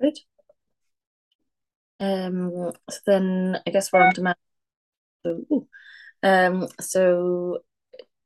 [0.00, 0.24] Great.
[2.00, 4.38] Um, so then I guess we're on to manage.
[5.26, 5.66] So,
[6.22, 7.58] um, so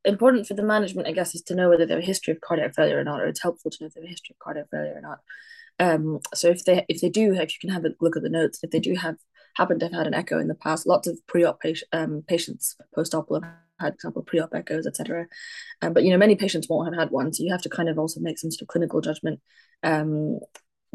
[0.05, 2.41] important for the management, I guess, is to know whether they have a history of
[2.41, 4.45] cardiac failure or not, or it's helpful to know if they have a history of
[4.45, 5.21] cardiac failure or not.
[5.81, 8.31] Um, so if they if they do, if you can have a look at the
[8.31, 9.17] notes, if they do have
[9.57, 11.61] happen to have had an echo in the past, lots of pre-op
[11.93, 13.43] um, patients post-op have
[13.81, 15.27] had, for example, pre-op echoes, etc.
[15.83, 17.89] Um, but you know, many patients won't have had one, so you have to kind
[17.89, 19.41] of also make some sort of clinical judgment
[19.83, 20.39] um,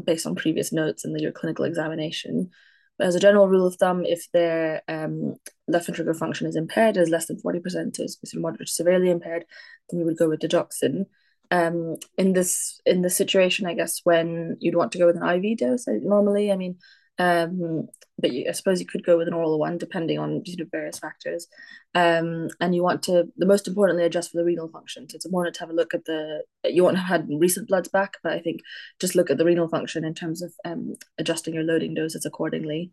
[0.05, 2.49] based on previous notes and your clinical examination.
[2.97, 5.35] But as a general rule of thumb, if their um,
[5.67, 9.45] left ventricular function is impaired, is less than 40% is moderate to severely impaired,
[9.89, 11.05] then we would go with digoxin.
[11.51, 15.27] Um, in this in the situation, I guess when you'd want to go with an
[15.27, 16.77] IV dose, normally, I mean,
[17.19, 17.87] um,
[18.17, 20.65] but you, I suppose you could go with an oral one depending on you know,
[20.71, 21.47] various factors.
[21.93, 25.07] Um, and you want to, the most importantly, adjust for the renal function.
[25.07, 27.67] So it's important to have a look at the, you want to have had recent
[27.67, 28.61] bloods back, but I think
[28.99, 32.91] just look at the renal function in terms of um, adjusting your loading doses accordingly.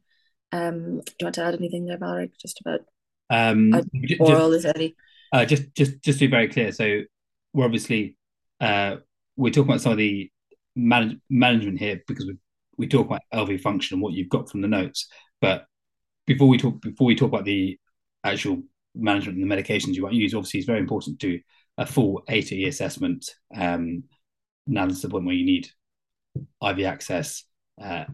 [0.52, 2.32] Um, do you want to add anything there, Valerie?
[2.40, 2.80] Just about
[3.30, 3.72] um,
[4.20, 4.96] oral just, is any?
[5.32, 6.72] Uh, just, just, just to be very clear.
[6.72, 7.00] So
[7.52, 8.16] we're obviously
[8.60, 8.96] uh,
[9.36, 10.30] we're talking about some of the
[10.74, 12.36] manage- management here because we
[12.76, 15.08] we talk about LV function and what you've got from the notes.
[15.40, 15.66] But
[16.26, 17.78] before we talk before we talk about the
[18.24, 18.62] actual
[18.94, 21.40] management and the medications you to use, obviously it's very important to do
[21.78, 23.30] a full A to E assessment.
[23.54, 24.04] Um,
[24.66, 25.68] now that's the point where you need
[26.62, 27.44] IV access,
[27.80, 28.04] uh,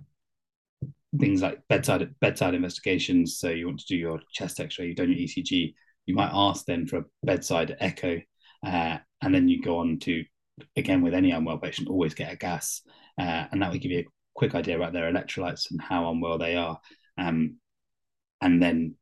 [1.18, 3.38] things like bedside bedside investigations.
[3.38, 5.74] So you want to do your chest X-ray, you've done your ECG.
[6.06, 8.20] You might ask then for a bedside echo,
[8.66, 10.24] uh, and then you go on to
[10.76, 12.82] again with any unwell patient, always get a gas,
[13.18, 16.38] uh, and that will give you a quick idea about their electrolytes and how unwell
[16.38, 16.78] they are,
[17.18, 17.56] um,
[18.40, 18.94] and then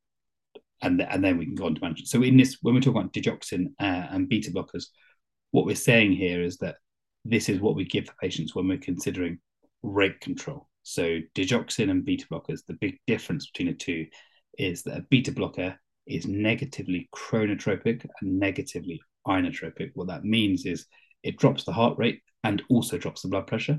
[0.82, 2.08] and and then we can go on to management.
[2.08, 4.86] So in this, when we talk about digoxin uh, and beta blockers,
[5.50, 6.76] what we're saying here is that
[7.24, 9.38] this is what we give patients when we're considering
[9.82, 10.68] rate control.
[10.82, 14.06] So digoxin and beta blockers, the big difference between the two
[14.58, 19.90] is that a beta blocker is negatively chronotropic and negatively inotropic.
[19.94, 20.86] What that means is
[21.22, 23.78] it drops the heart rate and also drops the blood pressure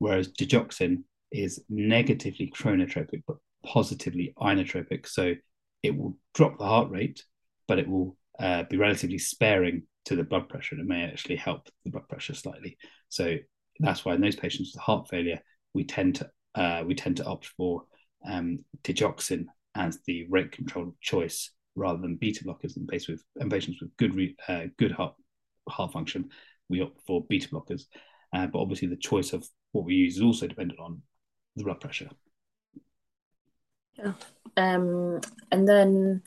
[0.00, 5.06] whereas digoxin is negatively chronotropic but positively inotropic.
[5.06, 5.34] So
[5.82, 7.22] it will drop the heart rate,
[7.68, 11.36] but it will uh, be relatively sparing to the blood pressure, and it may actually
[11.36, 12.78] help the blood pressure slightly.
[13.10, 13.36] So
[13.78, 15.40] that's why in those patients with heart failure,
[15.74, 17.84] we tend to uh, we tend to opt for
[18.26, 19.44] um, digoxin
[19.76, 22.76] as the rate control choice rather than beta blockers.
[22.76, 25.14] In patients with in patients with good re, uh, good heart
[25.68, 26.30] heart function,
[26.68, 27.82] we opt for beta blockers.
[28.34, 31.02] Uh, but obviously, the choice of what we use is also dependent on
[31.56, 32.10] the blood pressure.
[33.94, 34.12] Yeah.
[34.56, 35.20] Um,
[35.52, 36.22] and then,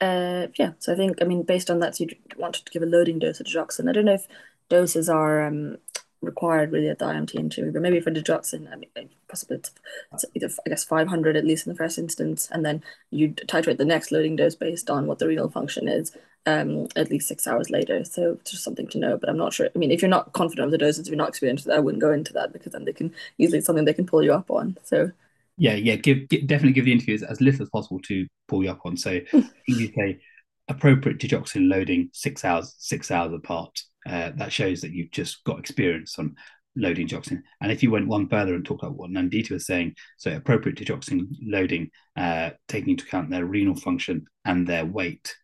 [0.00, 2.82] uh, yeah, so I think, I mean, based on that, so you wanted to give
[2.82, 3.88] a loading dose of digoxin.
[3.88, 4.26] I don't know if
[4.68, 5.78] doses are um,
[6.20, 10.70] required really at the IMT but maybe for digoxin, I mean, possibly it's either, I
[10.70, 14.36] guess, 500 at least in the first instance, and then you titrate the next loading
[14.36, 16.16] dose based on what the renal function is
[16.46, 18.04] um, at least six hours later.
[18.04, 19.68] So just something to know, but I'm not sure.
[19.74, 22.02] I mean, if you're not confident of the doses, if you're not experienced, I wouldn't
[22.02, 24.76] go into that because then they can easily something they can pull you up on.
[24.82, 25.10] So
[25.56, 28.70] yeah, yeah, give, give definitely give the interviews as little as possible to pull you
[28.70, 28.96] up on.
[28.96, 29.20] So
[29.68, 30.20] you say
[30.68, 33.80] appropriate digoxin loading six hours six hours apart.
[34.04, 36.34] Uh, that shows that you've just got experience on
[36.74, 37.42] loading digoxin.
[37.60, 40.78] And if you went one further and talked about what Nandita was saying, so appropriate
[40.78, 45.36] digoxin loading, uh, taking into account their renal function and their weight,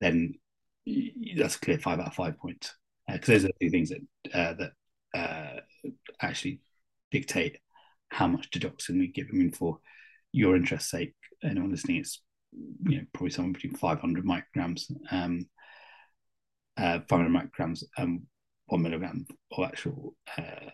[0.00, 0.34] then
[1.36, 2.74] that's a clear five out of five points
[3.10, 4.72] because uh, those are the two things that uh, that
[5.18, 5.60] uh,
[6.20, 6.60] actually
[7.10, 7.58] dictate
[8.08, 9.26] how much digoxin we give.
[9.32, 9.78] I mean, for
[10.32, 15.46] your interest's sake, anyone listening, it's you know probably somewhere between 500 micrograms, um,
[16.76, 18.22] uh, 500 micrograms, and
[18.66, 20.70] one milligram of actual uh,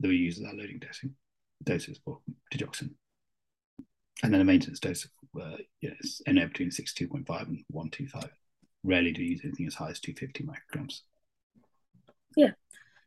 [0.00, 1.14] that we use as our loading dosing
[1.64, 2.20] doses for
[2.52, 2.90] digoxin.
[4.22, 7.08] And then a maintenance dose of uh, yes, anywhere between 62.5
[7.48, 8.30] and 125
[8.86, 11.00] rarely do you use anything as high as 250 micrograms.
[12.36, 12.52] Yeah.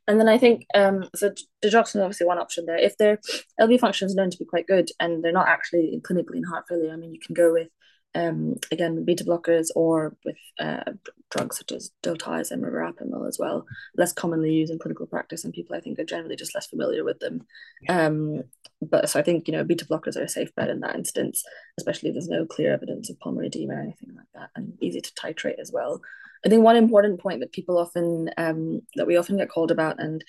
[0.07, 1.31] And then I think um, so
[1.63, 2.77] digoxin is obviously one option there.
[2.77, 3.19] If their
[3.61, 6.65] LV function is known to be quite good and they're not actually clinically in heart
[6.67, 7.69] failure, I mean, you can go with
[8.15, 10.93] um, again beta blockers or with uh,
[11.29, 13.65] drugs such as Diltiazem and verapamil as well.
[13.95, 17.03] Less commonly used in clinical practice, and people I think are generally just less familiar
[17.03, 17.45] with them.
[17.83, 18.07] Yeah.
[18.07, 18.43] Um,
[18.81, 21.43] but so I think you know beta blockers are a safe bet in that instance,
[21.77, 24.18] especially if there's no clear evidence of pulmonary edema or anything like that,
[24.55, 26.01] and easy to titrate as well.
[26.45, 30.01] I think one important point that people often um, that we often get called about,
[30.01, 30.23] and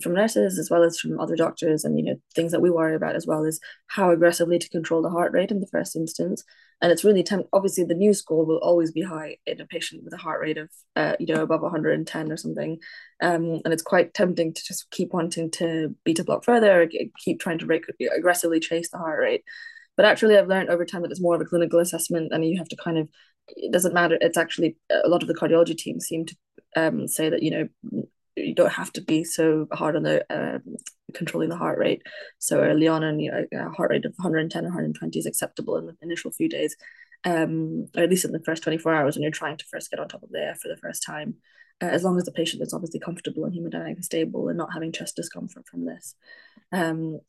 [0.00, 2.94] from nurses as well as from other doctors, and you know things that we worry
[2.94, 6.44] about as well, is how aggressively to control the heart rate in the first instance.
[6.80, 10.02] And it's really temp- obviously the NEWS score will always be high in a patient
[10.04, 12.78] with a heart rate of uh, you know above 110 or something,
[13.20, 16.88] um, and it's quite tempting to just keep wanting to beta block further,
[17.24, 17.84] keep trying to rate-
[18.16, 19.42] aggressively chase the heart rate.
[19.96, 22.56] But actually, I've learned over time that it's more of a clinical assessment, and you
[22.58, 23.08] have to kind of
[23.56, 24.18] it doesn't matter.
[24.20, 26.36] It's actually a lot of the cardiology team seem to
[26.76, 28.06] um, say that you know
[28.36, 30.76] you don't have to be so hard on the um,
[31.14, 32.02] controlling the heart rate.
[32.38, 35.76] So early on, and you know, a heart rate of 110 or 120 is acceptable
[35.76, 36.76] in the initial few days,
[37.24, 40.00] um, or at least in the first 24 hours when you're trying to first get
[40.00, 41.34] on top of the air for the first time.
[41.82, 44.92] Uh, as long as the patient is obviously comfortable and hemodynamically stable and not having
[44.92, 46.14] chest discomfort from this.
[46.72, 47.20] Um,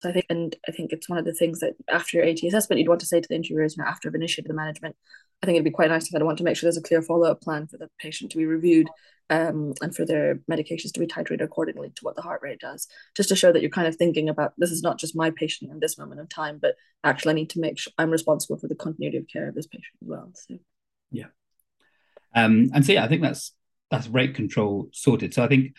[0.00, 2.42] so I think, and I think it's one of the things that after your AT
[2.42, 4.96] assessment, you'd want to say to the interviewers, you know, after I've initiated the management,
[5.42, 7.00] I think it'd be quite nice kind of want to make sure there's a clear
[7.00, 8.88] follow up plan for the patient to be reviewed
[9.30, 12.88] um, and for their medications to be titrated accordingly to what the heart rate does,
[13.16, 15.70] just to show that you're kind of thinking about this is not just my patient
[15.70, 18.68] in this moment of time, but actually I need to make sure I'm responsible for
[18.68, 20.30] the continuity of care of this patient as well.
[20.34, 20.58] So,
[21.10, 21.26] yeah,
[22.34, 23.54] um, and so yeah, I think that's
[23.90, 25.32] that's rate control sorted.
[25.32, 25.74] So I think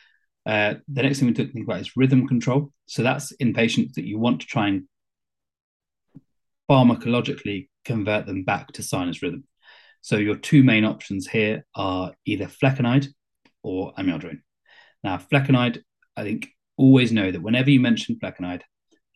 [0.45, 2.71] uh, the next thing we to think about is rhythm control.
[2.87, 4.83] So that's in patients that you want to try and
[6.69, 9.43] pharmacologically convert them back to sinus rhythm.
[10.01, 13.07] So your two main options here are either flecainide
[13.63, 14.41] or amiodarone.
[15.03, 15.81] Now, flecainide,
[16.17, 18.61] I think always know that whenever you mention flecainide,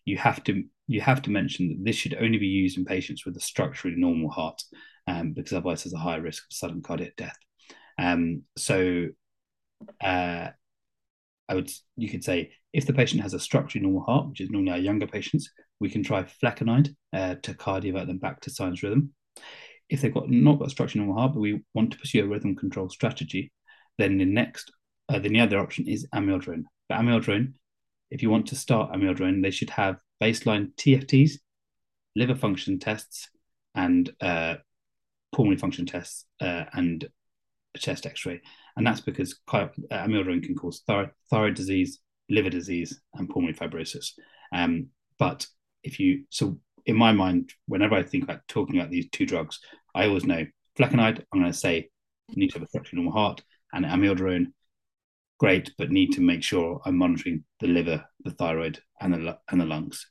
[0.06, 3.26] you have to you have to mention that this should only be used in patients
[3.26, 4.62] with a structurally normal heart,
[5.08, 7.38] um, because otherwise there's a higher risk of sudden cardiac death.
[7.98, 9.08] Um, so
[10.04, 10.50] uh,
[11.50, 14.52] I would you could say if the patient has a structurally normal heart, which is
[14.52, 15.50] normally our younger patients,
[15.80, 19.14] we can try flecainide uh, to cardiovert them back to sinus rhythm.
[19.90, 22.28] If they've got not got a structurally normal heart, but we want to pursue a
[22.28, 23.52] rhythm control strategy,
[23.98, 24.72] then the next,
[25.10, 26.64] uh, then the other option is amiodarone.
[26.90, 27.54] But amiodarone,
[28.10, 31.34] if you want to start amiodarone, they should have baseline TFTs,
[32.16, 33.30] liver function tests,
[33.76, 34.56] and uh,
[35.34, 37.08] pulmonary function tests, uh, and
[37.76, 38.42] a chest X-ray
[38.76, 42.00] and that's because uh, amiodarone can cause thyroid, thyroid disease,
[42.30, 44.12] liver disease, and pulmonary fibrosis.
[44.54, 45.48] Um, but
[45.84, 49.60] if you so in my mind, whenever I think about talking about these two drugs,
[49.94, 50.46] I always know
[50.78, 51.24] flecainide.
[51.32, 51.90] I'm going to say
[52.36, 53.44] need to have a structurally normal heart,
[53.74, 54.48] and amiodarone,
[55.40, 59.62] great, but need to make sure I'm monitoring the liver, the thyroid, and the and
[59.62, 60.08] the lungs.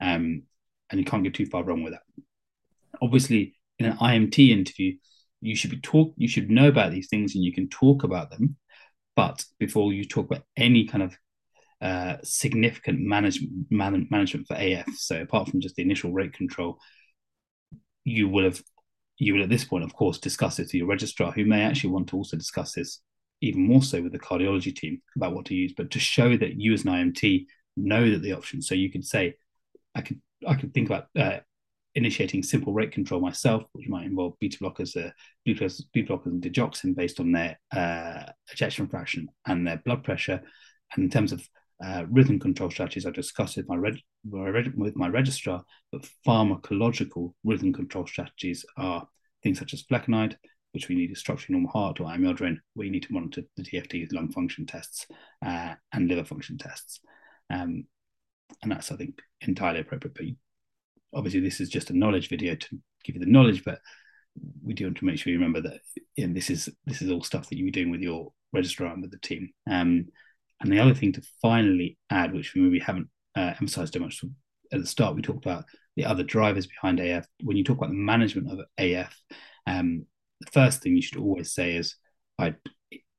[0.00, 0.42] Um,
[0.90, 2.02] and you can't get too far wrong with that.
[3.02, 4.96] Obviously, in an IMT interview,
[5.44, 8.30] you should be talk you should know about these things and you can talk about
[8.30, 8.56] them
[9.14, 11.16] but before you talk about any kind of
[11.84, 16.78] uh, significant management man, management for AF so apart from just the initial rate control
[18.04, 18.62] you will have
[19.18, 21.90] you will at this point of course discuss it with your registrar who may actually
[21.90, 23.00] want to also discuss this
[23.40, 26.58] even more so with the cardiology team about what to use but to show that
[26.58, 27.46] you as an IMT
[27.76, 29.34] know that the options so you could say
[29.94, 31.40] I could I could think about uh,
[31.94, 35.10] initiating simple rate control myself, which might involve beta blockers, uh,
[35.44, 40.42] beta, blockers and digoxin based on their uh, ejection fraction and their blood pressure.
[40.94, 41.46] And in terms of
[41.82, 44.02] uh, rhythm control strategies, I discussed with my, reg-
[44.76, 49.06] with my registrar, but pharmacological rhythm control strategies are
[49.42, 50.36] things such as flecainide,
[50.72, 53.62] which we need to structurally normal heart, or amiodarone, where you need to monitor the
[53.62, 55.06] TFT lung function tests
[55.44, 57.00] uh, and liver function tests.
[57.50, 57.84] Um,
[58.62, 60.14] and that's, I think, entirely appropriate.
[60.14, 60.26] But
[61.18, 63.80] obviously this is just a knowledge video to give you the knowledge, but
[64.62, 65.80] we do want to make sure you remember that
[66.16, 69.12] this is this is all stuff that you are doing with your registrar and with
[69.12, 69.50] the team.
[69.70, 70.06] Um,
[70.64, 74.22] and the other thing to finally add, which we haven't uh, emphasized too much
[74.72, 75.64] at the start, we talked about
[75.96, 77.26] the other drivers behind AF.
[77.42, 79.14] When you talk about the management of AF,
[79.66, 80.06] um,
[80.40, 81.96] the first thing you should always say is,
[82.38, 82.54] I,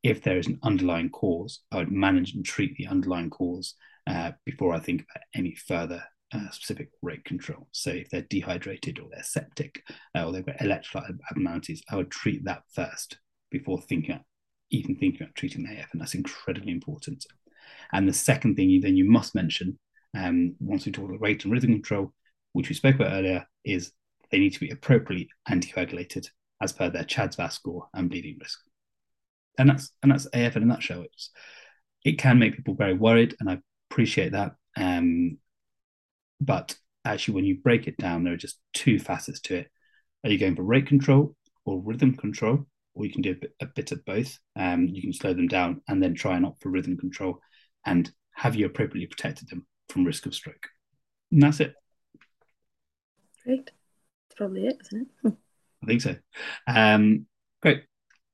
[0.04, 3.75] if there is an underlying cause, I would manage and treat the underlying cause
[4.08, 7.68] uh, before I think about any further uh, specific rate control.
[7.72, 9.84] So if they're dehydrated or they're septic
[10.18, 13.20] uh, or they've got electrolyte abnormalities, I would treat that first
[13.52, 14.20] before thinking
[14.72, 17.25] even thinking about treating AF, and that's incredibly important.
[17.93, 19.79] And the second thing you then you must mention,
[20.17, 22.13] um, once we talk about rate and rhythm control,
[22.53, 23.91] which we spoke about earlier, is
[24.31, 26.27] they need to be appropriately anticoagulated
[26.62, 28.60] as per their CHA2DS2-VASc score and bleeding risk.
[29.57, 31.03] And that's and that's AF in a nutshell.
[31.03, 31.31] It's,
[32.03, 34.55] it can make people very worried, and I appreciate that.
[34.77, 35.38] Um,
[36.41, 39.67] but actually, when you break it down, there are just two facets to it.
[40.24, 42.65] Are you going for rate control or rhythm control?
[42.96, 44.38] Or you can do a bit, a bit of both.
[44.56, 47.40] Um, you can slow them down and then try and opt for rhythm control.
[47.86, 50.68] And have you appropriately protected them from risk of stroke?
[51.32, 51.74] And that's it.
[53.44, 53.66] Great.
[53.66, 55.34] That's probably it, isn't it?
[55.84, 56.16] I think so.
[56.68, 57.28] Um,
[57.62, 57.84] great.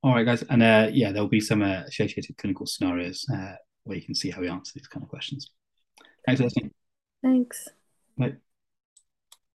[0.03, 3.53] All right, guys, and uh, yeah, there'll be some uh, associated clinical scenarios uh,
[3.83, 5.51] where you can see how we answer these kind of questions.
[6.25, 6.71] Thanks for listening.
[7.21, 7.67] Thanks.
[8.17, 8.37] Bye.